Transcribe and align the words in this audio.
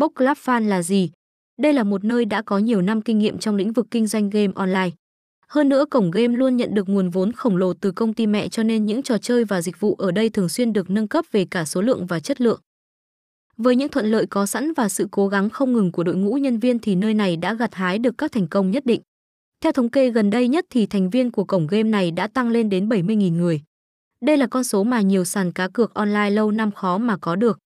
Box 0.00 0.10
Club 0.14 0.36
Fan 0.44 0.68
là 0.68 0.82
gì? 0.82 1.10
Đây 1.58 1.72
là 1.72 1.84
một 1.84 2.04
nơi 2.04 2.24
đã 2.24 2.42
có 2.42 2.58
nhiều 2.58 2.82
năm 2.82 3.02
kinh 3.02 3.18
nghiệm 3.18 3.38
trong 3.38 3.56
lĩnh 3.56 3.72
vực 3.72 3.86
kinh 3.90 4.06
doanh 4.06 4.30
game 4.30 4.52
online. 4.54 4.90
Hơn 5.48 5.68
nữa, 5.68 5.84
cổng 5.90 6.10
game 6.10 6.36
luôn 6.36 6.56
nhận 6.56 6.74
được 6.74 6.88
nguồn 6.88 7.10
vốn 7.10 7.32
khổng 7.32 7.56
lồ 7.56 7.74
từ 7.74 7.92
công 7.92 8.14
ty 8.14 8.26
mẹ 8.26 8.48
cho 8.48 8.62
nên 8.62 8.86
những 8.86 9.02
trò 9.02 9.18
chơi 9.18 9.44
và 9.44 9.62
dịch 9.62 9.80
vụ 9.80 9.94
ở 9.94 10.10
đây 10.10 10.30
thường 10.30 10.48
xuyên 10.48 10.72
được 10.72 10.90
nâng 10.90 11.08
cấp 11.08 11.24
về 11.32 11.46
cả 11.50 11.64
số 11.64 11.82
lượng 11.82 12.06
và 12.06 12.20
chất 12.20 12.40
lượng. 12.40 12.60
Với 13.56 13.76
những 13.76 13.88
thuận 13.88 14.06
lợi 14.06 14.26
có 14.26 14.46
sẵn 14.46 14.72
và 14.72 14.88
sự 14.88 15.08
cố 15.10 15.28
gắng 15.28 15.50
không 15.50 15.72
ngừng 15.72 15.92
của 15.92 16.04
đội 16.04 16.16
ngũ 16.16 16.34
nhân 16.34 16.58
viên 16.58 16.78
thì 16.78 16.94
nơi 16.94 17.14
này 17.14 17.36
đã 17.36 17.54
gặt 17.54 17.74
hái 17.74 17.98
được 17.98 18.14
các 18.18 18.32
thành 18.32 18.46
công 18.46 18.70
nhất 18.70 18.86
định. 18.86 19.00
Theo 19.60 19.72
thống 19.72 19.90
kê 19.90 20.10
gần 20.10 20.30
đây 20.30 20.48
nhất 20.48 20.64
thì 20.70 20.86
thành 20.86 21.10
viên 21.10 21.30
của 21.30 21.44
cổng 21.44 21.66
game 21.66 21.88
này 21.90 22.10
đã 22.10 22.26
tăng 22.26 22.48
lên 22.48 22.70
đến 22.70 22.88
70.000 22.88 23.32
người. 23.32 23.60
Đây 24.24 24.36
là 24.36 24.46
con 24.46 24.64
số 24.64 24.84
mà 24.84 25.00
nhiều 25.00 25.24
sàn 25.24 25.52
cá 25.52 25.68
cược 25.68 25.94
online 25.94 26.30
lâu 26.30 26.50
năm 26.50 26.72
khó 26.72 26.98
mà 26.98 27.16
có 27.16 27.36
được. 27.36 27.58